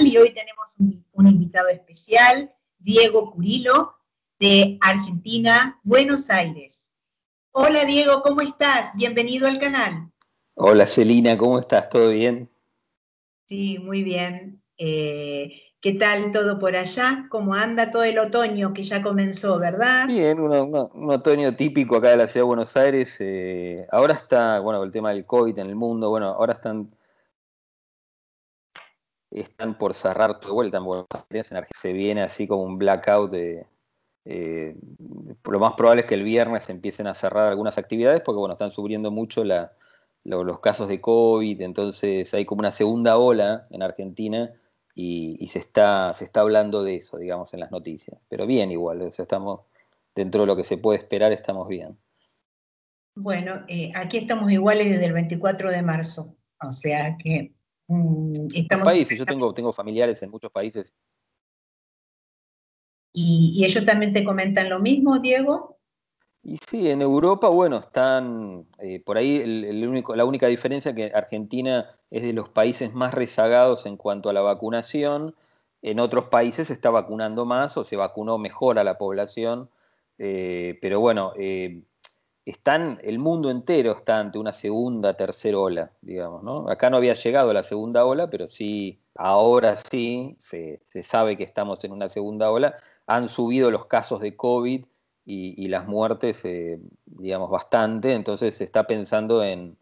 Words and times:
y 0.00 0.16
hoy 0.16 0.32
tenemos 0.32 0.74
un, 1.12 1.26
invitado 1.26 1.68
especial, 1.68 2.50
Diego 2.78 3.30
Curilo, 3.30 3.94
de 4.40 4.78
Argentina, 4.80 5.78
Buenos 5.82 6.30
Aires. 6.30 6.92
Hola 7.52 7.84
Diego, 7.84 8.22
¿cómo 8.22 8.40
estás? 8.40 8.90
Bienvenido 8.96 9.46
al 9.46 9.58
canal. 9.58 10.10
Hola 10.54 10.86
Celina, 10.86 11.36
¿cómo 11.36 11.58
estás? 11.58 11.90
¿Todo 11.90 12.08
bien? 12.08 12.50
Sí, 13.46 13.78
muy 13.80 14.02
bien. 14.02 14.62
Eh, 14.78 15.60
¿Qué 15.80 15.92
tal 15.92 16.30
todo 16.30 16.58
por 16.58 16.74
allá? 16.74 17.26
¿Cómo 17.28 17.54
anda 17.54 17.90
todo 17.90 18.04
el 18.04 18.18
otoño 18.18 18.72
que 18.72 18.82
ya 18.82 19.02
comenzó, 19.02 19.58
verdad? 19.58 20.06
Bien, 20.06 20.40
un, 20.40 21.10
otoño 21.10 21.54
típico 21.54 21.96
acá 21.96 22.10
de 22.10 22.16
la 22.16 22.26
ciudad 22.26 22.44
de 22.44 22.48
Buenos 22.48 22.76
Aires. 22.78 23.16
Eh, 23.20 23.86
ahora 23.92 24.14
está, 24.14 24.58
bueno, 24.60 24.82
el 24.82 24.90
tema 24.90 25.10
del 25.10 25.26
COVID 25.26 25.58
en 25.58 25.66
el 25.66 25.76
mundo, 25.76 26.08
bueno, 26.08 26.28
ahora 26.28 26.54
están 26.54 26.90
están 29.32 29.78
por 29.78 29.94
cerrar 29.94 30.40
de 30.40 30.50
vuelta 30.50 30.78
en 30.78 31.56
Argentina. 31.56 31.66
Se 31.80 31.92
viene 31.92 32.22
así 32.22 32.46
como 32.46 32.62
un 32.62 32.78
blackout 32.78 33.30
de, 33.30 33.66
eh, 34.24 34.76
lo 35.44 35.58
más 35.58 35.72
probable 35.72 36.02
es 36.02 36.06
que 36.06 36.14
el 36.14 36.22
viernes 36.22 36.68
empiecen 36.68 37.06
a 37.06 37.14
cerrar 37.14 37.48
algunas 37.48 37.78
actividades 37.78 38.20
porque 38.20 38.38
bueno, 38.38 38.52
están 38.52 38.70
subiendo 38.70 39.10
mucho 39.10 39.42
los 40.24 40.60
casos 40.60 40.88
de 40.88 41.00
COVID, 41.00 41.60
entonces 41.60 42.32
hay 42.34 42.44
como 42.44 42.60
una 42.60 42.70
segunda 42.70 43.16
ola 43.16 43.66
en 43.70 43.82
Argentina 43.82 44.52
y, 44.94 45.46
se, 45.48 45.58
está, 45.58 46.12
se 46.12 46.24
está 46.24 46.40
hablando 46.42 46.84
de 46.84 46.96
eso, 46.96 47.16
digamos, 47.18 47.52
en 47.54 47.60
las 47.60 47.70
noticias. 47.70 48.20
Pero 48.28 48.46
bien 48.46 48.70
igual, 48.70 49.00
estamos 49.02 49.62
dentro 50.14 50.42
de 50.42 50.46
lo 50.46 50.56
que 50.56 50.64
se 50.64 50.76
puede 50.76 50.98
esperar, 50.98 51.32
estamos 51.32 51.66
bien. 51.66 51.96
Bueno, 53.14 53.64
eh, 53.68 53.90
aquí 53.94 54.18
estamos 54.18 54.50
iguales 54.52 54.90
desde 54.90 55.06
el 55.06 55.12
24 55.12 55.70
de 55.70 55.82
marzo, 55.82 56.34
o 56.60 56.72
sea 56.72 57.16
que 57.18 57.52
estamos... 58.54 58.84
Países, 58.84 59.18
yo 59.18 59.26
tengo, 59.26 59.52
tengo 59.52 59.72
familiares 59.72 60.22
en 60.22 60.30
muchos 60.30 60.50
países. 60.50 60.94
¿Y, 63.12 63.64
ellos 63.64 63.84
también 63.84 64.12
te 64.12 64.24
comentan 64.24 64.68
lo 64.68 64.80
mismo, 64.80 65.18
Diego? 65.18 65.78
Y 66.42 66.56
sí, 66.68 66.88
en 66.88 67.02
Europa, 67.02 67.48
bueno, 67.48 67.76
están 67.78 68.66
eh, 68.78 69.00
por 69.00 69.16
ahí 69.16 69.36
el, 69.36 69.86
único, 69.86 70.16
la 70.16 70.24
única 70.24 70.48
diferencia 70.48 70.90
es 70.90 70.96
que 70.96 71.12
Argentina 71.14 71.94
es 72.10 72.22
de 72.22 72.32
los 72.32 72.48
países 72.48 72.92
más 72.94 73.14
rezagados 73.14 73.86
en 73.86 73.96
cuanto 73.96 74.28
a 74.28 74.32
la 74.32 74.40
vacunación. 74.40 75.36
En 75.82 76.00
otros 76.00 76.26
países 76.26 76.68
se 76.68 76.72
está 76.72 76.90
vacunando 76.90 77.44
más 77.44 77.76
o 77.76 77.84
se 77.84 77.96
vacunó 77.96 78.38
mejor 78.38 78.78
a 78.78 78.84
la 78.84 78.98
población. 78.98 79.70
Eh, 80.18 80.78
pero 80.80 81.00
bueno, 81.00 81.32
eh, 81.36 81.82
están, 82.44 82.98
el 83.02 83.18
mundo 83.18 83.50
entero 83.50 83.92
está 83.92 84.18
ante 84.18 84.38
una 84.38 84.52
segunda, 84.52 85.16
tercera 85.16 85.58
ola, 85.58 85.92
digamos. 86.00 86.42
¿no? 86.42 86.68
Acá 86.68 86.90
no 86.90 86.96
había 86.96 87.14
llegado 87.14 87.52
la 87.52 87.62
segunda 87.62 88.04
ola, 88.04 88.30
pero 88.30 88.48
sí, 88.48 89.00
ahora 89.14 89.76
sí, 89.76 90.36
se, 90.38 90.80
sabe 91.02 91.36
que 91.36 91.44
estamos 91.44 91.84
en 91.84 91.92
una 91.92 92.08
segunda 92.08 92.50
ola. 92.50 92.74
Han 93.06 93.28
subido 93.28 93.70
los 93.70 93.86
casos 93.86 94.20
de 94.20 94.36
COVID 94.36 94.84
y, 95.24 95.68
las 95.68 95.86
muertes, 95.86 96.44
eh, 96.44 96.80
digamos, 97.06 97.50
bastante. 97.50 98.14
Entonces 98.14 98.56
se 98.56 98.64
está 98.64 98.86
pensando 98.86 99.44
en, 99.44 99.76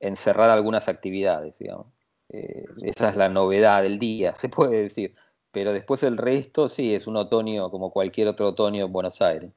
en 0.00 0.16
cerrar 0.16 0.50
algunas 0.50 0.88
actividades, 0.88 1.58
digamos. 1.58 1.86
Eh, 2.28 2.64
esa 2.82 3.08
es 3.08 3.16
la 3.16 3.28
novedad 3.28 3.82
del 3.82 3.98
día, 3.98 4.34
se 4.34 4.48
puede 4.48 4.82
decir. 4.82 5.14
Pero 5.52 5.72
después 5.72 6.02
el 6.02 6.18
resto 6.18 6.68
sí, 6.68 6.94
es 6.94 7.06
un 7.06 7.16
otoño 7.16 7.70
como 7.70 7.90
cualquier 7.90 8.28
otro 8.28 8.48
otoño 8.48 8.84
en 8.84 8.92
Buenos 8.92 9.22
Aires. 9.22 9.52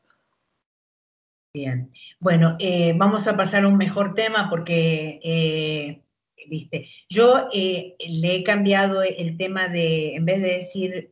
Bien, 1.53 1.90
bueno, 2.20 2.56
eh, 2.59 2.94
vamos 2.98 3.28
a 3.28 3.36
pasar 3.36 3.64
a 3.64 3.67
un 3.67 3.78
mejor 3.78 4.13
tema 4.13 4.50
porque, 4.50 5.19
eh, 5.24 6.03
viste, 6.50 6.88
yo 7.09 7.47
le 7.52 8.35
he 8.35 8.44
cambiado 8.44 9.02
el 9.02 9.38
tema 9.38 9.68
de, 9.68 10.16
en 10.16 10.25
vez 10.25 10.41
de 10.41 10.50
decir, 10.50 11.12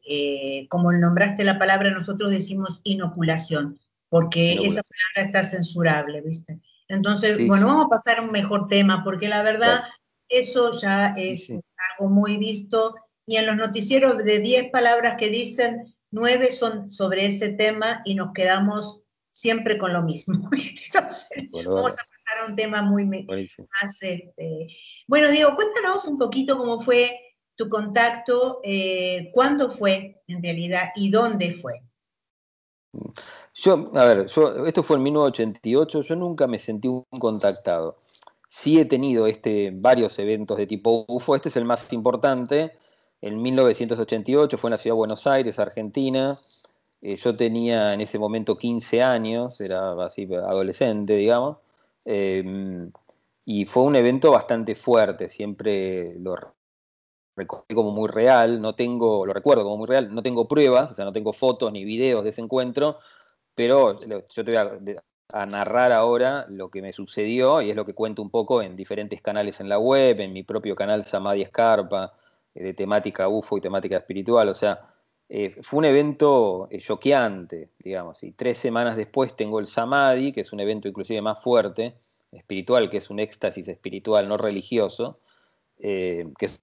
como 0.70 0.92
nombraste 0.92 1.44
la 1.44 1.58
palabra, 1.58 1.92
nosotros 1.92 2.30
decimos 2.30 2.82
inoculación, 2.84 3.80
porque 4.10 4.54
esa 4.54 4.82
palabra 4.84 5.32
está 5.32 5.44
censurable, 5.44 6.22
viste. 6.22 6.60
Entonces, 6.88 7.48
bueno, 7.48 7.68
vamos 7.68 7.86
a 7.86 7.90
pasar 7.90 8.20
a 8.20 8.22
un 8.22 8.32
mejor 8.32 8.68
tema, 8.68 9.04
porque 9.04 9.28
la 9.28 9.42
verdad, 9.42 9.84
eso 10.30 10.80
ya 10.80 11.14
es 11.18 11.50
algo 11.50 12.10
muy 12.10 12.38
visto. 12.38 12.96
Y 13.26 13.38
en 13.38 13.48
los 13.48 13.58
noticieros 13.58 14.18
de 14.24 14.40
10 14.40 14.70
palabras 14.72 15.16
que 15.18 15.30
dicen, 15.30 15.96
9 16.12 16.52
son 16.52 16.92
sobre 16.92 17.26
ese 17.26 17.54
tema 17.54 18.02
y 18.06 18.14
nos 18.16 18.32
quedamos 18.34 19.02
siempre 19.36 19.78
con 19.78 19.92
lo 19.92 20.02
mismo. 20.02 20.50
Entonces, 20.86 21.50
vamos 21.52 21.94
a 21.94 22.04
pasar 22.04 22.40
a 22.42 22.46
un 22.48 22.56
tema 22.56 22.82
muy 22.82 23.06
más... 23.06 23.28
Este... 24.02 24.34
Bueno, 25.08 25.30
Diego, 25.30 25.56
cuéntanos 25.56 26.06
un 26.06 26.18
poquito 26.18 26.58
cómo 26.58 26.80
fue 26.80 27.12
tu 27.56 27.68
contacto, 27.68 28.62
eh, 28.64 29.32
cuándo 29.34 29.70
fue 29.70 30.22
en 30.28 30.42
realidad 30.42 30.90
y 30.96 31.12
dónde 31.12 31.52
fue. 31.52 31.82
Yo, 33.54 33.92
a 33.94 34.06
ver, 34.06 34.26
yo, 34.28 34.66
esto 34.66 34.84
fue 34.84 34.98
en 34.98 35.04
1988, 35.04 36.02
yo 36.02 36.16
nunca 36.16 36.48
me 36.48 36.58
sentí 36.58 36.88
un 36.88 37.04
contactado. 37.20 37.98
Sí 38.48 38.80
he 38.80 38.86
tenido 38.86 39.28
este, 39.28 39.72
varios 39.74 40.18
eventos 40.18 40.58
de 40.58 40.66
tipo 40.66 41.04
UFO, 41.10 41.36
este 41.36 41.50
es 41.50 41.58
el 41.58 41.66
más 41.66 41.92
importante. 41.92 42.72
En 43.20 43.42
1988 43.42 44.58
fue 44.58 44.70
en 44.70 44.72
la 44.72 44.78
ciudad 44.78 44.94
de 44.96 45.00
Buenos 45.00 45.28
Aires, 45.28 45.60
Argentina. 45.60 46.40
Eh, 47.06 47.18
yo 47.18 47.36
tenía 47.36 47.94
en 47.94 48.02
ese 48.02 48.18
momento 48.18 48.58
15 48.58 49.04
años, 49.04 49.62
era 49.62 49.94
así 50.04 50.28
adolescente, 50.34 51.16
digamos. 51.16 51.58
Em, 52.04 52.92
y 53.46 53.66
fue 53.66 53.84
un 53.84 53.96
evento 53.96 54.32
bastante 54.32 54.76
fuerte, 54.76 55.30
siempre 55.30 56.16
lo 56.20 56.36
recuerdo 57.36 57.66
como 57.76 57.92
muy 57.92 58.10
real, 58.10 58.62
no 58.62 58.76
tengo, 58.76 59.26
lo 59.26 59.34
recuerdo 59.34 59.64
como 59.64 59.78
muy 59.78 59.88
real, 59.88 60.14
no 60.16 60.24
tengo 60.24 60.48
pruebas, 60.48 60.92
o 60.92 60.96
sea, 60.96 61.06
no 61.06 61.14
tengo 61.14 61.34
fotos 61.34 61.72
ni 61.72 61.84
videos 61.86 62.24
de 62.24 62.32
ese 62.32 62.42
encuentro, 62.42 62.98
pero 63.56 64.00
yo 64.00 64.44
te 64.46 64.52
voy 64.52 64.96
a, 65.34 65.46
narrar 65.46 65.92
ahora 65.92 66.46
lo 66.50 66.70
que 66.72 66.82
me 66.82 66.92
sucedió 66.94 67.62
y 67.62 67.70
es 67.72 67.76
lo 67.76 67.86
que 67.86 67.94
cuento 67.94 68.22
un 68.22 68.32
poco 68.32 68.62
en 68.62 68.76
diferentes 68.76 69.22
canales 69.22 69.60
en 69.60 69.70
la 69.70 69.80
web, 69.80 70.20
en 70.22 70.34
mi 70.34 70.44
propio 70.44 70.76
canal 70.76 71.04
Samadhi 71.06 71.44
Escarpa, 71.44 72.14
eh, 72.56 72.64
de 72.64 72.74
temática 72.74 73.28
UFO 73.28 73.58
y 73.58 73.62
temática 73.62 73.98
espiritual. 73.98 74.50
O 74.50 74.54
sea, 74.56 74.95
eh, 75.30 75.50
fue 75.62 75.80
un 75.80 75.86
evento 75.86 76.68
eh, 76.72 76.80
choqueante, 76.80 77.72
digamos. 77.80 78.24
Y 78.24 78.32
tres 78.32 78.58
semanas 78.58 78.96
después 78.96 79.36
tengo 79.36 79.60
el 79.60 79.68
Samadhi, 79.68 80.32
que 80.32 80.42
es 80.42 80.54
un 80.54 80.60
evento 80.60 80.88
inclusive 80.88 81.22
más 81.22 81.42
fuerte, 81.42 81.96
espiritual, 82.32 82.90
que 82.90 82.98
es 82.98 83.10
un 83.10 83.20
éxtasis 83.20 83.68
espiritual 83.68 84.28
no 84.28 84.38
religioso, 84.38 85.20
que 85.78 86.34
es 86.40 86.62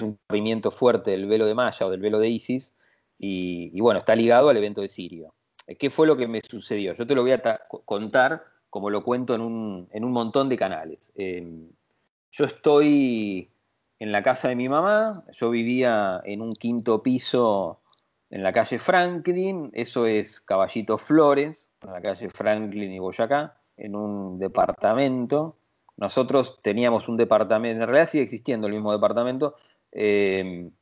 un 0.00 0.18
movimiento 0.28 0.70
fuerte 0.70 1.12
del 1.12 1.26
velo 1.26 1.46
de 1.46 1.54
Maya 1.54 1.86
o 1.86 1.90
del 1.90 2.00
velo 2.00 2.18
de 2.18 2.28
Isis, 2.28 2.74
y 3.18 3.80
bueno, 3.80 3.98
está 3.98 4.16
ligado 4.16 4.48
al 4.48 4.56
evento 4.56 4.80
de 4.80 4.88
Sirio. 4.88 5.34
¿Qué 5.78 5.90
fue 5.90 6.06
lo 6.06 6.16
que 6.16 6.26
me 6.26 6.40
sucedió? 6.40 6.94
Yo 6.94 7.06
te 7.06 7.14
lo 7.14 7.22
voy 7.22 7.32
a 7.32 7.60
contar 7.84 8.44
como 8.68 8.90
lo 8.90 9.04
cuento 9.04 9.34
en 9.34 9.42
un, 9.42 10.12
montón 10.12 10.48
de 10.48 10.56
canales. 10.56 11.12
Em, 11.14 11.68
yo 12.30 12.44
estoy 12.46 13.51
en 14.02 14.10
la 14.10 14.20
casa 14.20 14.48
de 14.48 14.56
mi 14.56 14.68
mamá, 14.68 15.22
yo 15.30 15.50
vivía 15.50 16.20
en 16.24 16.42
un 16.42 16.54
quinto 16.54 17.04
piso 17.04 17.82
en 18.30 18.42
la 18.42 18.52
calle 18.52 18.80
Franklin, 18.80 19.70
eso 19.74 20.06
es 20.06 20.40
Caballito 20.40 20.98
Flores, 20.98 21.70
en 21.82 21.92
la 21.92 22.00
calle 22.00 22.28
Franklin 22.28 22.90
y 22.90 22.98
Boyacá, 22.98 23.56
en 23.76 23.94
un 23.94 24.40
departamento. 24.40 25.56
Nosotros 25.96 26.58
teníamos 26.62 27.06
un 27.06 27.16
departamento, 27.16 27.80
en 27.80 27.86
realidad 27.86 28.08
sigue 28.08 28.24
existiendo 28.24 28.66
el 28.66 28.72
mismo 28.72 28.90
departamento, 28.90 29.54
em, 29.92 30.72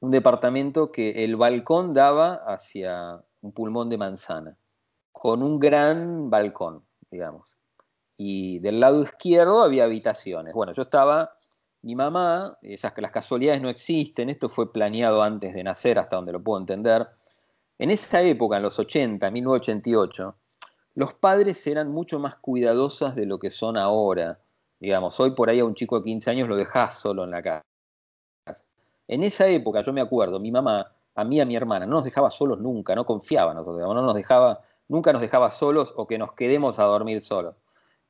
un 0.00 0.10
departamento 0.10 0.90
que 0.90 1.24
el 1.24 1.36
balcón 1.36 1.92
daba 1.92 2.36
hacia 2.46 3.22
un 3.42 3.52
pulmón 3.52 3.90
de 3.90 3.98
manzana, 3.98 4.56
con 5.12 5.42
un 5.42 5.58
gran 5.58 6.30
balcón, 6.30 6.82
digamos. 7.10 7.58
Y 8.16 8.58
del 8.60 8.80
lado 8.80 9.02
izquierdo 9.02 9.62
había 9.62 9.84
habitaciones. 9.84 10.54
Bueno, 10.54 10.72
yo 10.72 10.80
estaba, 10.80 11.34
mi 11.82 11.94
mamá, 11.94 12.58
las 12.62 13.10
casualidades 13.12 13.62
no 13.62 13.68
existen, 13.68 14.28
esto 14.28 14.48
fue 14.48 14.72
planeado 14.72 15.22
antes 15.22 15.54
de 15.54 15.62
nacer, 15.62 15.98
hasta 15.98 16.16
donde 16.16 16.32
lo 16.32 16.42
puedo 16.42 16.60
entender. 16.60 17.08
En 17.78 17.90
esa 17.90 18.22
época, 18.22 18.56
en 18.56 18.64
los 18.64 18.78
80, 18.78 19.30
1988, 19.30 20.34
los 20.94 21.14
padres 21.14 21.64
eran 21.66 21.90
mucho 21.90 22.18
más 22.18 22.36
cuidadosos 22.36 23.14
de 23.14 23.26
lo 23.26 23.38
que 23.38 23.50
son 23.50 23.76
ahora. 23.76 24.40
Digamos, 24.80 25.18
hoy 25.20 25.30
por 25.30 25.48
ahí 25.48 25.60
a 25.60 25.64
un 25.64 25.74
chico 25.74 25.98
de 25.98 26.04
15 26.04 26.30
años 26.30 26.48
lo 26.48 26.56
dejás 26.56 26.98
solo 26.98 27.24
en 27.24 27.30
la 27.30 27.42
casa. 27.42 27.62
En 29.06 29.22
esa 29.22 29.46
época, 29.46 29.82
yo 29.82 29.92
me 29.92 30.00
acuerdo, 30.00 30.40
mi 30.40 30.50
mamá 30.50 30.92
a 31.18 31.24
mí 31.24 31.36
y 31.36 31.40
a 31.40 31.44
mi 31.44 31.56
hermana. 31.56 31.84
No 31.84 31.96
nos 31.96 32.04
dejaba 32.04 32.30
solos 32.30 32.60
nunca, 32.60 32.94
no 32.94 33.04
confiaba 33.04 33.52
nosotros, 33.52 33.80
no 33.80 34.02
nos 34.02 34.14
dejaba, 34.14 34.60
nunca 34.86 35.12
nos 35.12 35.20
dejaba 35.20 35.50
solos 35.50 35.92
o 35.96 36.06
que 36.06 36.16
nos 36.16 36.32
quedemos 36.32 36.78
a 36.78 36.84
dormir 36.84 37.22
solos. 37.22 37.56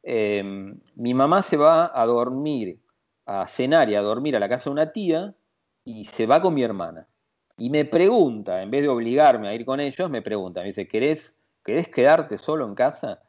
Em, 0.02 0.78
mi 0.94 1.14
mamá 1.14 1.42
se 1.42 1.56
va 1.56 1.90
a 1.94 2.04
dormir, 2.04 2.78
a 3.28 3.46
cenar 3.46 3.90
y 3.90 3.94
a 3.94 4.00
dormir 4.00 4.34
a 4.36 4.40
la 4.40 4.48
casa 4.48 4.70
de 4.70 4.72
una 4.72 4.90
tía 4.90 5.34
y 5.84 6.06
se 6.06 6.26
va 6.26 6.40
con 6.40 6.54
mi 6.54 6.62
hermana. 6.62 7.06
Y 7.58 7.68
me 7.68 7.84
pregunta, 7.84 8.62
en 8.62 8.70
vez 8.70 8.82
de 8.82 8.88
obligarme 8.88 9.48
a 9.48 9.54
ir 9.54 9.66
con 9.66 9.80
ellos, 9.80 10.08
me 10.08 10.22
pregunta, 10.22 10.62
me 10.62 10.68
dice, 10.68 10.88
¿querés, 10.88 11.38
¿querés 11.62 11.88
quedarte 11.88 12.38
solo 12.38 12.64
en 12.66 12.74
casa? 12.74 13.20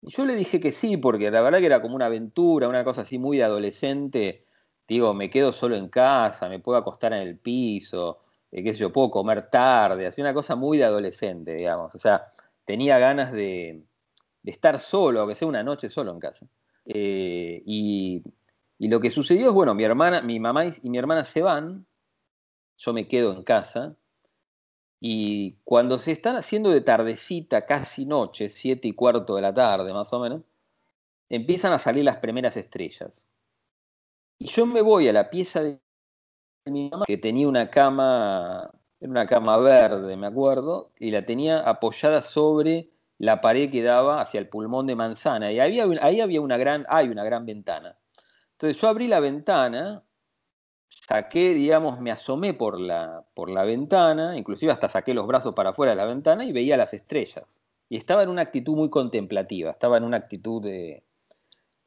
Y 0.00 0.10
yo 0.10 0.24
le 0.24 0.36
dije 0.36 0.58
que 0.58 0.72
sí, 0.72 0.96
porque 0.96 1.30
la 1.30 1.42
verdad 1.42 1.58
que 1.58 1.66
era 1.66 1.82
como 1.82 1.94
una 1.94 2.06
aventura, 2.06 2.66
una 2.66 2.82
cosa 2.82 3.02
así 3.02 3.18
muy 3.18 3.36
de 3.36 3.44
adolescente, 3.44 4.46
digo, 4.88 5.12
me 5.12 5.28
quedo 5.28 5.52
solo 5.52 5.76
en 5.76 5.88
casa, 5.88 6.48
me 6.48 6.58
puedo 6.58 6.78
acostar 6.78 7.12
en 7.12 7.20
el 7.20 7.38
piso, 7.38 8.20
eh, 8.50 8.62
qué 8.62 8.72
sé 8.72 8.80
yo, 8.80 8.90
puedo 8.90 9.10
comer 9.10 9.50
tarde, 9.50 10.06
hacía 10.06 10.24
una 10.24 10.34
cosa 10.34 10.56
muy 10.56 10.78
de 10.78 10.84
adolescente, 10.84 11.54
digamos. 11.54 11.94
O 11.94 11.98
sea, 11.98 12.22
tenía 12.64 12.98
ganas 12.98 13.32
de, 13.32 13.82
estar 14.44 14.78
solo, 14.78 15.20
aunque 15.20 15.34
sea 15.34 15.48
una 15.48 15.62
noche 15.62 15.90
solo 15.90 16.10
en 16.12 16.20
casa. 16.20 16.46
Eh, 16.86 17.62
y, 17.66 18.22
lo 18.88 19.00
que 19.00 19.10
sucedió 19.10 19.48
es, 19.48 19.52
bueno, 19.52 19.74
mi 19.74 19.84
hermana, 19.84 20.22
mi 20.22 20.40
mamá 20.40 20.66
y, 20.66 20.88
mi 20.88 20.98
hermana 20.98 21.24
se 21.24 21.40
van, 21.40 21.86
yo 22.76 22.92
me 22.92 23.06
quedo 23.06 23.32
en 23.32 23.44
casa, 23.44 23.96
y 25.00 25.56
cuando 25.64 25.98
se 25.98 26.12
están 26.12 26.36
haciendo 26.36 26.70
de 26.70 26.80
tardecita, 26.80 27.66
casi 27.66 28.06
noche, 28.06 28.50
siete 28.50 28.88
y 28.88 28.92
cuarto 28.92 29.36
de 29.36 29.42
la 29.42 29.54
tarde 29.54 29.92
más 29.92 30.12
o 30.12 30.20
menos, 30.20 30.42
empiezan 31.28 31.72
a 31.72 31.78
salir 31.78 32.04
las 32.04 32.16
primeras 32.18 32.56
estrellas. 32.56 33.26
Y 34.38 34.46
yo 34.46 34.66
me 34.66 34.80
voy 34.80 35.08
a 35.08 35.12
la 35.12 35.30
pieza 35.30 35.62
de 35.62 35.80
mi 36.66 36.90
mamá, 36.90 37.04
que 37.06 37.16
tenía 37.16 37.48
una 37.48 37.70
cama, 37.70 38.70
una 39.00 39.26
cama 39.26 39.56
verde, 39.58 40.16
me 40.16 40.26
acuerdo, 40.26 40.92
y 40.98 41.10
la 41.10 41.24
tenía 41.24 41.60
apoyada 41.60 42.20
sobre 42.20 42.90
la 43.18 43.40
pared 43.40 43.70
que 43.70 43.82
daba 43.82 44.20
hacia 44.20 44.40
el 44.40 44.48
pulmón 44.48 44.86
de 44.86 44.96
manzana. 44.96 45.52
Y 45.52 45.60
había, 45.60 45.86
ahí 46.00 46.20
había 46.20 46.40
una 46.40 46.56
gran, 46.56 46.84
hay 46.88 47.08
una 47.08 47.22
gran 47.24 47.46
ventana. 47.46 47.96
Entonces 48.62 48.80
yo 48.80 48.88
abrí 48.88 49.08
la 49.08 49.18
ventana, 49.18 50.04
saqué, 50.88 51.52
digamos, 51.52 52.00
me 52.00 52.12
asomé 52.12 52.54
por 52.54 52.78
la, 52.78 53.24
por 53.34 53.50
la 53.50 53.64
ventana, 53.64 54.38
inclusive 54.38 54.70
hasta 54.70 54.88
saqué 54.88 55.14
los 55.14 55.26
brazos 55.26 55.52
para 55.52 55.70
afuera 55.70 55.90
de 55.90 55.96
la 55.96 56.04
ventana 56.04 56.44
y 56.44 56.52
veía 56.52 56.76
las 56.76 56.94
estrellas. 56.94 57.60
Y 57.88 57.96
estaba 57.96 58.22
en 58.22 58.28
una 58.28 58.42
actitud 58.42 58.76
muy 58.76 58.88
contemplativa, 58.88 59.72
estaba 59.72 59.96
en 59.96 60.04
una 60.04 60.18
actitud 60.18 60.62
de, 60.62 61.02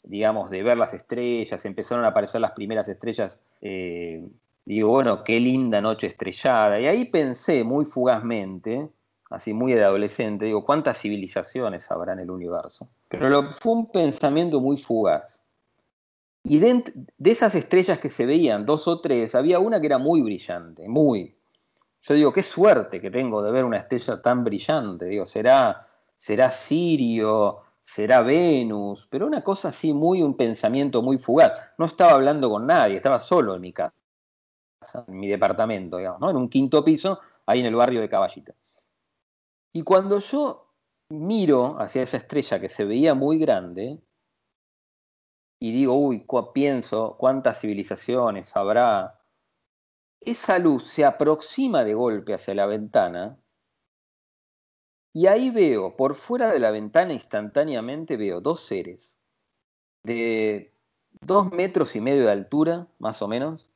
digamos, 0.03 0.49
de 0.49 0.63
ver 0.63 0.75
las 0.75 0.93
estrellas, 0.93 1.63
empezaron 1.63 2.03
a 2.03 2.09
aparecer 2.09 2.41
las 2.41 2.51
primeras 2.51 2.89
estrellas 2.89 3.39
eh, 3.61 4.27
digo, 4.65 4.89
bueno, 4.89 5.23
qué 5.23 5.39
linda 5.39 5.79
noche 5.79 6.07
estrellada. 6.07 6.77
Y 6.81 6.87
ahí 6.87 7.05
pensé 7.05 7.63
muy 7.63 7.85
fugazmente, 7.85 8.89
así 9.29 9.53
muy 9.53 9.71
de 9.75 9.85
adolescente, 9.85 10.43
digo, 10.43 10.65
¿cuántas 10.65 10.99
civilizaciones 10.99 11.89
habrá 11.89 12.11
en 12.11 12.19
el 12.19 12.31
universo? 12.31 12.89
Pero 13.07 13.49
fue 13.53 13.71
un 13.71 13.89
pensamiento 13.89 14.59
muy 14.59 14.75
fugaz. 14.75 15.44
Y 16.47 16.59
de, 16.59 16.83
esas 17.23 17.55
estrellas 17.55 17.99
que 17.99 18.09
se 18.09 18.27
veían, 18.27 18.67
dos 18.67 18.87
o 18.87 19.01
tres, 19.01 19.33
había 19.33 19.57
una 19.57 19.81
que 19.81 19.87
era 19.87 19.97
muy 19.97 20.21
brillante, 20.21 20.87
muy. 20.87 21.35
Yo 22.01 22.13
digo, 22.13 22.31
qué 22.31 22.43
suerte 22.43 23.01
que 23.01 23.09
tengo 23.09 23.41
de 23.41 23.51
ver 23.51 23.65
una 23.65 23.77
estrella 23.77 24.21
tan 24.21 24.43
brillante. 24.43 25.05
Digo, 25.05 25.25
será, 25.25 25.81
será 26.15 26.51
Sirio, 26.51 27.61
será 27.81 28.21
Venus, 28.21 29.07
pero 29.09 29.25
una 29.25 29.43
cosa 29.43 29.69
así, 29.69 29.91
muy, 29.91 30.21
un 30.21 30.37
pensamiento 30.37 31.01
muy 31.01 31.17
fugaz. 31.17 31.73
No 31.79 31.85
estaba 31.85 32.13
hablando 32.13 32.47
con 32.47 32.67
nadie, 32.67 32.97
estaba 32.97 33.17
solo 33.17 33.55
en 33.55 33.61
mi 33.61 33.73
casa 33.73 33.95
en 35.07 35.19
mi 35.19 35.27
departamento, 35.27 35.97
digamos, 35.97 36.21
¿no? 36.21 36.29
en 36.29 36.37
un 36.37 36.47
quinto 36.47 36.83
piso, 36.83 37.19
ahí 37.47 37.59
en 37.59 37.65
el 37.65 37.75
barrio 37.75 38.01
de 38.01 38.09
Caballita. 38.09 38.53
Y 39.73 39.81
cuando 39.81 40.19
yo 40.19 40.73
miro 41.09 41.75
hacia 41.79 42.03
esa 42.03 42.17
estrella 42.17 42.59
que 42.59 42.69
se 42.69 42.85
veía 42.85 43.15
muy 43.15 43.39
grande, 43.39 43.99
y 45.59 45.71
digo, 45.71 45.93
uy, 45.93 46.25
pienso 46.53 47.15
cuántas 47.17 47.61
civilizaciones 47.61 48.55
habrá, 48.55 49.19
esa 50.21 50.59
luz 50.59 50.87
se 50.87 51.05
aproxima 51.05 51.83
de 51.83 51.93
golpe 51.93 52.33
hacia 52.33 52.55
la 52.55 52.65
ventana, 52.65 53.37
y 55.13 55.27
ahí 55.27 55.49
veo, 55.49 55.95
por 55.95 56.15
fuera 56.15 56.51
de 56.51 56.59
la 56.59 56.71
ventana 56.71 57.13
instantáneamente 57.13 58.17
veo 58.17 58.41
dos 58.41 58.59
seres 58.59 59.17
de 60.03 60.73
dos 61.21 61.51
metros 61.51 61.95
y 61.95 62.01
medio 62.01 62.25
de 62.25 62.31
altura, 62.31 62.87
más 62.99 63.21
o 63.21 63.27
menos, 63.27 63.69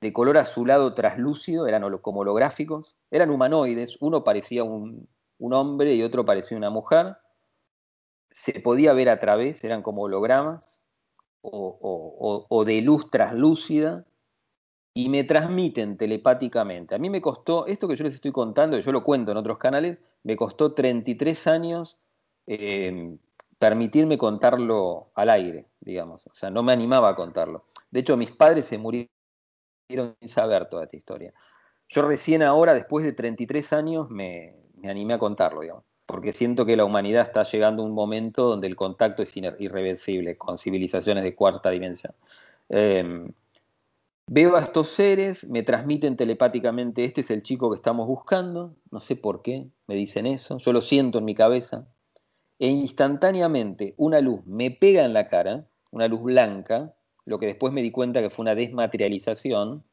de 0.00 0.12
color 0.12 0.38
azulado 0.38 0.94
traslúcido, 0.94 1.66
eran 1.66 1.98
como 1.98 2.20
holográficos, 2.20 2.96
eran 3.10 3.30
humanoides, 3.30 3.96
uno 4.00 4.22
parecía 4.24 4.64
un, 4.64 5.08
hombre 5.38 5.94
y 5.94 6.02
otro 6.02 6.24
parecía 6.24 6.56
una 6.56 6.70
mujer, 6.70 7.16
se 8.38 8.60
podía 8.60 8.92
ver 8.92 9.08
a 9.08 9.18
través, 9.18 9.64
eran 9.64 9.82
como 9.82 10.02
hologramas 10.02 10.80
o, 11.40 12.64
de 12.64 12.82
luz 12.82 13.10
traslúcida, 13.10 14.06
y 14.94 15.08
me 15.08 15.24
transmiten 15.24 15.96
telepáticamente. 15.96 16.94
A 16.94 16.98
mí 16.98 17.10
me 17.10 17.20
costó, 17.20 17.66
esto 17.66 17.88
que 17.88 17.96
yo 17.96 18.04
les 18.04 18.14
estoy 18.14 18.30
contando, 18.30 18.78
yo 18.78 18.92
lo 18.92 19.02
cuento 19.02 19.32
en 19.32 19.38
otros 19.38 19.58
canales, 19.58 19.98
me 20.22 20.36
costó 20.36 20.72
33 20.72 21.46
años 21.48 21.98
eh, 22.46 23.16
permitirme 23.58 24.18
contarlo 24.18 25.10
al 25.14 25.30
aire, 25.30 25.66
digamos. 25.80 26.24
O 26.28 26.34
sea, 26.34 26.50
no 26.50 26.62
me 26.62 26.72
animaba 26.72 27.10
a 27.10 27.16
contarlo. 27.16 27.64
De 27.90 28.00
hecho, 28.00 28.16
mis 28.16 28.30
padres 28.30 28.66
se 28.66 28.78
murieron 28.78 29.08
sin 29.88 30.28
saber 30.28 30.68
toda 30.68 30.84
esta 30.84 30.96
historia. 30.96 31.34
Yo 31.88 32.02
recién 32.02 32.42
ahora, 32.42 32.74
después 32.74 33.04
de 33.04 33.12
33 33.12 33.72
años, 33.72 34.10
me, 34.10 34.54
animé 34.84 35.14
a 35.14 35.18
contarlo, 35.18 35.60
digamos, 35.60 35.84
porque 36.08 36.32
siento 36.32 36.64
que 36.64 36.74
la 36.74 36.86
humanidad 36.86 37.24
está 37.24 37.42
llegando 37.42 37.82
a 37.82 37.86
un 37.86 37.92
momento 37.92 38.48
donde 38.48 38.66
el 38.66 38.76
contacto 38.76 39.22
es 39.22 39.36
irreversible 39.36 40.38
con 40.38 40.56
civilizaciones 40.56 41.22
de 41.22 41.34
cuarta 41.34 41.68
dimensión. 41.68 42.14
Em, 42.70 43.30
veo 44.26 44.56
a 44.56 44.60
estos 44.60 44.88
seres, 44.88 45.46
me 45.50 45.62
transmiten 45.62 46.16
telepáticamente, 46.16 47.04
este 47.04 47.20
es 47.20 47.30
el 47.30 47.42
chico 47.42 47.70
que 47.70 47.76
estamos 47.76 48.06
buscando, 48.06 48.74
no 48.90 49.00
sé 49.00 49.16
por 49.16 49.42
qué, 49.42 49.66
me 49.86 49.96
dicen 49.96 50.24
eso, 50.24 50.56
yo 50.56 50.72
lo 50.72 50.80
siento 50.80 51.18
en 51.18 51.26
mi 51.26 51.34
cabeza, 51.34 51.86
e 52.58 52.68
instantáneamente 52.68 53.92
una 53.98 54.22
luz 54.22 54.40
me 54.46 54.70
pega 54.70 55.04
en 55.04 55.12
la 55.12 55.28
cara, 55.28 55.66
una 55.90 56.08
luz 56.08 56.22
blanca, 56.22 56.94
lo 57.26 57.38
que 57.38 57.44
después 57.44 57.70
me 57.70 57.82
di 57.82 57.90
cuenta 57.90 58.22
que 58.22 58.30
fue 58.30 58.44
una 58.44 58.54
desmaterialización. 58.54 59.84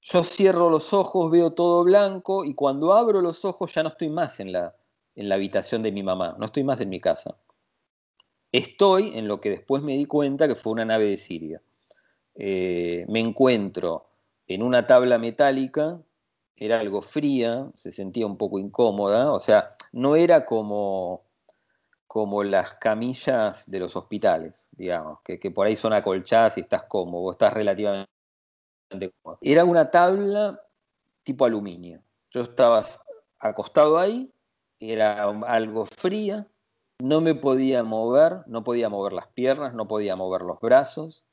Yo 0.00 0.24
cierro 0.24 0.70
los 0.70 0.94
ojos, 0.94 1.30
veo 1.30 1.52
todo 1.52 1.84
blanco 1.84 2.46
y 2.46 2.54
cuando 2.54 2.94
abro 2.94 3.20
los 3.20 3.44
ojos 3.44 3.74
ya 3.74 3.82
no 3.82 3.90
estoy 3.90 4.08
más 4.08 4.40
en 4.40 4.52
la, 4.52 4.74
en 5.16 5.28
la 5.28 5.36
habitación 5.36 5.82
de 5.82 5.92
mi 5.92 6.02
mamá, 6.02 6.36
no 6.38 6.46
estoy 6.46 6.64
más 6.64 6.80
en 6.80 6.88
mi 6.88 7.00
casa. 7.00 7.36
Estoy 8.52 9.18
en 9.18 9.26
lo 9.26 9.40
que 9.40 9.50
después 9.50 9.82
me 9.82 9.96
di 9.96 10.06
cuenta 10.06 10.46
que 10.46 10.54
fue 10.54 10.72
una 10.72 10.84
nave 10.84 11.08
de 11.08 11.16
Siria. 11.16 11.60
Eh, 12.36 13.04
me 13.08 13.20
encuentro 13.20 14.06
en 14.46 14.62
una 14.62 14.86
tabla 14.86 15.18
metálica, 15.18 16.00
era 16.56 16.80
algo 16.80 17.02
fría, 17.02 17.68
se 17.74 17.90
sentía 17.92 18.26
un 18.26 18.36
poco 18.36 18.58
incómoda, 18.58 19.32
o 19.32 19.40
sea, 19.40 19.70
no 19.92 20.16
era 20.16 20.44
como 20.44 21.24
como 22.14 22.44
las 22.44 22.74
camillas 22.74 23.68
de 23.68 23.80
los 23.80 23.96
hospitales, 23.96 24.68
digamos, 24.76 25.18
que, 25.22 25.50
por 25.50 25.66
ahí 25.66 25.74
son 25.74 25.92
acolchadas 25.92 26.56
y 26.56 26.60
estás 26.60 26.84
cómodo, 26.84 27.32
estás 27.32 27.52
relativamente 27.52 28.06
cómodo. 29.20 29.38
Era 29.40 29.64
una 29.64 29.90
tabla 29.90 30.62
tipo 31.24 31.44
aluminio. 31.44 32.00
Yo 32.30 32.42
estaba 32.42 32.84
acostado 33.40 33.98
ahí, 33.98 34.32
era 34.80 35.24
algo 35.24 35.86
fría, 35.86 36.48
no 37.00 37.20
me 37.20 37.34
podía 37.34 37.82
mover, 37.82 38.46
no 38.46 38.64
podía 38.64 38.88
mover 38.88 39.12
las 39.12 39.28
piernas, 39.28 39.74
no 39.74 39.88
podía 39.88 40.16
mover 40.16 40.42
los 40.42 40.60
brazos. 40.60 41.24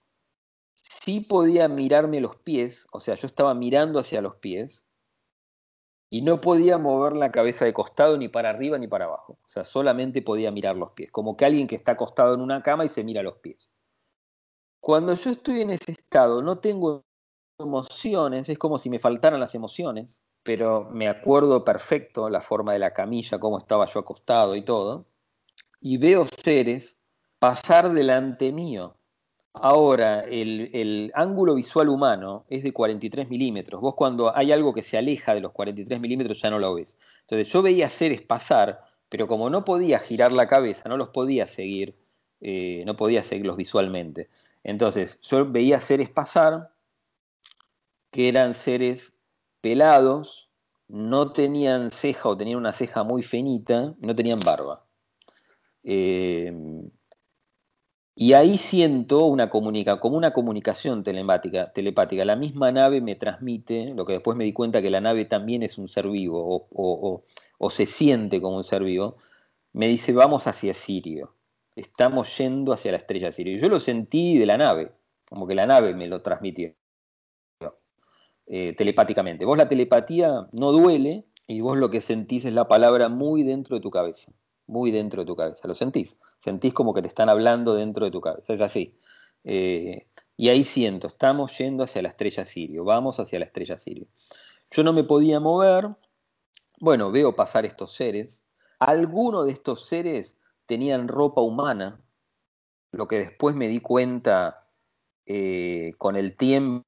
Sí 0.74 1.22
podía 1.22 1.68
mirarme 1.68 2.22
los 2.22 2.38
pies, 2.38 2.88
o 2.92 3.00
sea, 3.00 3.16
yo 3.16 3.28
estaba 3.28 3.54
mirando 3.54 4.00
hacia 4.00 4.22
los 4.22 4.36
pies, 4.36 4.86
y 6.14 6.22
no 6.24 6.42
podía 6.42 6.78
mover 6.78 7.14
la 7.14 7.32
cabeza 7.32 7.64
de 7.64 7.74
costado 7.74 8.18
ni 8.18 8.28
para 8.28 8.50
arriba 8.50 8.78
ni 8.78 8.88
para 8.88 9.06
abajo. 9.06 9.40
O 9.46 9.48
sea, 9.48 9.64
solamente 9.64 10.22
podía 10.22 10.52
mirar 10.52 10.76
los 10.76 10.92
pies, 10.92 11.10
como 11.10 11.38
que 11.38 11.46
alguien 11.46 11.68
que 11.68 11.78
está 11.78 11.94
acostado 11.94 12.34
en 12.34 12.42
una 12.42 12.62
cama 12.62 12.84
y 12.84 12.90
se 12.90 13.06
mira 13.06 13.24
los 13.24 13.38
pies. 13.38 13.72
Cuando 14.82 15.14
yo 15.14 15.32
estoy 15.32 15.62
en 15.62 15.70
ese 15.70 15.94
estado, 15.94 16.42
no 16.42 16.60
tengo 16.60 17.06
emociones, 17.58 18.50
es 18.50 18.58
como 18.60 18.78
si 18.78 18.90
me 18.90 19.00
faltaran 19.00 19.40
las 19.40 19.56
emociones, 19.56 20.22
pero 20.44 20.90
me 20.92 21.08
acuerdo 21.08 21.64
perfecto 21.64 22.30
la 22.30 22.42
forma 22.42 22.74
de 22.74 22.80
la 22.80 22.94
camilla, 22.94 23.40
cómo 23.40 23.58
estaba 23.58 23.86
yo 23.88 24.00
acostado 24.00 24.56
y 24.56 24.64
todo, 24.64 25.06
y 25.80 25.98
veo 25.98 26.26
seres 26.26 26.98
pasar 27.40 27.94
delante 27.94 28.52
mío, 28.52 28.96
Ahora, 29.54 30.22
el, 30.22 31.12
ángulo 31.14 31.56
visual 31.56 31.90
humano 31.90 32.46
es 32.50 32.64
de 32.64 32.72
43 32.72 33.30
milímetros. 33.30 33.82
Vos 33.82 33.96
cuando 33.96 34.36
hay 34.36 34.52
algo 34.52 34.74
que 34.74 34.82
se 34.82 34.98
aleja 34.98 35.34
de 35.34 35.42
los 35.42 35.52
43 35.52 36.00
milímetros 36.00 36.42
ya 36.42 36.50
no 36.50 36.60
lo 36.60 36.74
ves. 36.74 36.98
Entonces 37.22 37.52
yo 37.52 37.62
veía 37.62 37.90
seres 37.90 38.22
pasar, 38.22 38.82
pero 39.10 39.28
como 39.28 39.50
no 39.50 39.66
podía 39.66 40.00
girar 40.00 40.32
la 40.32 40.48
cabeza, 40.48 40.88
no 40.88 40.96
los 40.98 41.10
podía 41.10 41.48
seguir, 41.48 41.98
eh, 42.40 42.84
no 42.86 42.96
podía 42.96 43.24
seguirlos 43.24 43.58
visualmente. 43.58 44.30
Entonces 44.64 45.20
yo 45.22 45.46
veía 45.52 45.80
seres 45.80 46.10
pasar, 46.10 46.72
que 48.10 48.30
eran 48.30 48.54
seres 48.54 49.14
pelados, 49.62 50.50
no 50.88 51.32
tenían 51.32 51.92
ceja 51.92 52.30
o 52.30 52.38
tenían 52.38 52.58
una 52.58 52.74
ceja 52.74 53.04
muy 53.04 53.24
finita, 53.24 53.96
no 54.00 54.16
tenían 54.16 54.40
barba. 54.40 54.86
Eh, 55.84 56.52
y 58.16 58.34
ahí 58.34 58.58
siento 58.58 59.26
una 59.26 59.50
comunica, 59.50 60.00
como 60.00 60.18
una 60.18 60.32
comunicación 60.32 61.04
telemática, 61.04 61.72
telepática. 61.74 62.26
La 62.26 62.36
misma 62.36 62.72
nave 62.72 63.02
me 63.02 63.16
transmite, 63.16 63.94
lo 63.96 64.06
que 64.06 64.14
después 64.14 64.38
me 64.38 64.44
di 64.44 64.54
cuenta 64.54 64.82
que 64.82 64.90
la 64.90 65.02
nave 65.02 65.26
también 65.26 65.64
es 65.64 65.78
un 65.78 65.88
ser 65.88 66.08
vivo 66.10 66.68
o, 66.72 67.70
se 67.70 67.86
siente 67.86 68.42
como 68.42 68.58
un 68.58 68.64
ser 68.64 68.84
vivo. 68.84 69.18
Me 69.74 69.88
dice, 69.88 70.14
vamos 70.14 70.48
hacia 70.48 70.74
Sirio. 70.74 71.36
Estamos 71.76 72.38
yendo 72.38 72.74
hacia 72.74 72.92
la 72.92 72.98
estrella 72.98 73.32
Sirio. 73.32 73.58
Yo 73.58 73.70
lo 73.70 73.80
sentí 73.80 74.38
de 74.38 74.46
la 74.46 74.58
nave. 74.58 74.92
como 75.30 75.48
que 75.48 75.56
la 75.56 75.66
nave 75.66 75.94
me 75.96 76.08
lo 76.08 76.22
transmitió 76.22 76.74
eh, 78.48 78.74
telepáticamente. 78.76 79.46
Vos 79.46 79.58
la 79.58 79.68
telepatía 79.68 80.48
no 80.52 80.72
duele 80.72 81.26
y 81.48 81.62
vos 81.62 81.78
lo 81.78 81.90
que 81.90 82.02
sentís 82.02 82.46
es 82.46 82.54
la 82.54 82.68
palabra 82.68 83.10
muy 83.10 83.44
dentro 83.44 83.76
de 83.76 83.82
tu 83.82 83.92
cabeza, 83.92 84.32
muy 84.68 84.92
dentro 84.92 85.22
de 85.22 85.26
tu 85.26 85.36
cabeza, 85.36 85.68
lo 85.68 85.76
sentís, 85.76 86.18
sentís 86.40 86.74
como 86.74 86.94
que 86.94 87.02
te 87.02 87.08
están 87.08 87.30
hablando 87.30 87.74
dentro 87.76 88.06
de 88.06 88.12
tu 88.12 88.22
cabeza, 88.22 88.54
es 88.54 88.62
así. 88.62 88.98
Eh, 89.44 90.08
y 90.38 90.50
ahí 90.50 90.64
siento, 90.64 91.08
estamos 91.08 91.58
yendo 91.58 91.84
hacia 91.84 92.02
la 92.02 92.10
estrella 92.10 92.46
Sirio, 92.46 92.84
vamos 92.84 93.20
hacia 93.20 93.40
la 93.40 93.46
estrella 93.46 93.78
Sirio. 93.78 94.08
Yo 94.72 94.84
no 94.84 94.94
me 94.94 95.04
podía 95.04 95.40
mover, 95.40 95.90
bueno, 96.80 97.12
veo 97.12 97.36
pasar 97.36 97.66
estos 97.66 97.92
seres, 97.92 98.46
algunos 98.80 99.46
de 99.46 99.52
estos 99.52 99.86
seres 99.86 100.40
tenían 100.66 101.08
ropa 101.08 101.42
humana, 101.42 102.02
lo 102.92 103.08
que 103.08 103.20
después 103.20 103.56
me 103.56 103.68
di 103.68 103.80
cuenta 103.80 104.68
eh, 105.26 105.94
con 105.98 106.16
el 106.16 106.36
tiempo 106.36 106.86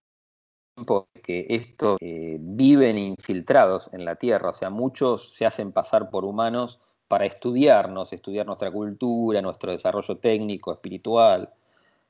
que 1.23 1.45
estos 1.49 1.97
eh, 2.01 2.37
viven 2.39 2.97
infiltrados 2.97 3.89
en 3.93 4.05
la 4.05 4.15
Tierra, 4.15 4.49
o 4.49 4.53
sea, 4.53 4.69
muchos 4.69 5.33
se 5.33 5.45
hacen 5.45 5.71
pasar 5.71 6.09
por 6.09 6.25
humanos 6.25 6.79
para 7.07 7.25
estudiarnos, 7.25 8.11
estudiar 8.11 8.45
nuestra 8.45 8.71
cultura, 8.71 9.41
nuestro 9.41 9.71
desarrollo 9.71 10.17
técnico, 10.17 10.73
espiritual. 10.73 11.53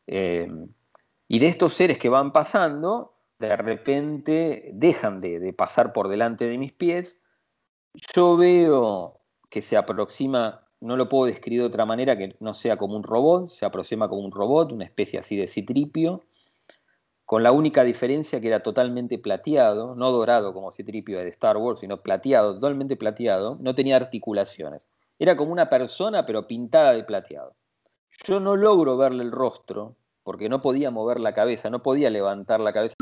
Eh, 0.07 0.49
y 1.27 1.39
de 1.39 1.47
estos 1.47 1.73
seres 1.73 1.97
que 1.97 2.09
van 2.09 2.31
pasando, 2.31 3.13
de 3.39 3.55
repente 3.57 4.71
dejan 4.73 5.19
de, 5.19 5.53
pasar 5.53 5.93
por 5.93 6.07
delante 6.07 6.47
de 6.47 6.57
mis 6.57 6.71
pies. 6.71 7.21
Yo 8.15 8.37
veo 8.37 9.19
que 9.49 9.61
se 9.61 9.77
aproxima, 9.77 10.67
no 10.79 10.95
lo 10.95 11.09
puedo 11.09 11.25
describir 11.25 11.61
de 11.61 11.67
otra 11.67 11.85
manera 11.85 12.17
que 12.17 12.35
no 12.39 12.53
sea 12.53 12.77
como 12.77 12.95
un 12.95 13.03
robot, 13.03 13.49
se 13.49 13.65
aproxima 13.65 14.07
como 14.07 14.21
un 14.23 14.31
robot, 14.31 14.71
una 14.71 14.85
especie 14.85 15.19
así 15.19 15.35
de 15.35 15.47
citripio, 15.47 16.23
con 17.33 17.41
la 17.41 17.51
única 17.51 17.83
diferencia 17.83 18.39
que 18.39 18.47
era 18.47 18.61
totalmente 18.61 19.17
plateado, 19.17 19.95
no 19.95 20.11
dorado 20.11 20.53
como 20.53 20.71
Citripio 20.71 21.17
de 21.17 21.29
Star 21.29 21.57
Wars, 21.57 21.79
sino 21.79 22.03
plateado, 22.03 22.53
totalmente 22.53 22.95
plateado, 22.95 23.57
no 23.59 23.73
tenía 23.73 23.95
articulaciones. 23.95 24.87
Era 25.17 25.35
como 25.35 25.51
una 25.51 25.67
persona, 25.67 26.27
pero 26.27 26.45
pintada 26.45 26.93
de 26.93 27.03
plateado. 27.03 27.55
Yo 28.23 28.39
no 28.39 28.55
logro 28.55 28.97
verle 28.97 29.23
el 29.23 29.31
rostro, 29.31 29.95
porque 30.21 30.47
no 30.47 30.61
podía 30.61 30.91
mover 30.91 31.19
la 31.19 31.33
cabeza, 31.33 31.71
no 31.71 31.81
podía 31.81 32.11
levantar 32.11 32.59
la 32.59 32.71
cabeza. 32.71 32.93